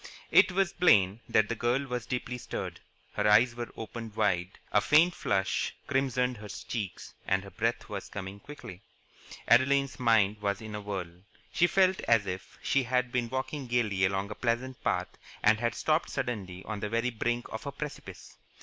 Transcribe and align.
It 0.31 0.51
was 0.51 0.73
plain 0.73 1.19
that 1.29 1.47
the 1.47 1.53
girl 1.53 1.85
was 1.85 2.07
deeply 2.07 2.39
stirred. 2.39 2.79
Her 3.13 3.27
eyes 3.29 3.53
were 3.53 3.69
opened 3.77 4.15
wide, 4.15 4.57
a 4.71 4.81
faint 4.81 5.13
flush 5.13 5.75
crimsoned 5.85 6.37
her 6.37 6.47
cheeks, 6.47 7.13
and 7.27 7.43
her 7.43 7.51
breath 7.51 7.87
was 7.87 8.09
coming 8.09 8.39
quickly. 8.39 8.81
Adeline's 9.47 9.99
mind 9.99 10.41
was 10.41 10.59
in 10.59 10.73
a 10.73 10.81
whirl. 10.81 11.21
She 11.53 11.67
felt 11.67 11.99
as 12.07 12.25
if 12.25 12.57
she 12.63 12.81
had 12.81 13.11
been 13.11 13.29
walking 13.29 13.67
gaily 13.67 14.03
along 14.03 14.31
a 14.31 14.33
pleasant 14.33 14.83
path 14.83 15.19
and 15.43 15.59
had 15.59 15.75
stopped 15.75 16.09
suddenly 16.09 16.63
on 16.65 16.79
the 16.79 16.89
very 16.89 17.11
brink 17.11 17.45
of 17.53 17.67
a 17.67 17.71
precipice. 17.71 18.39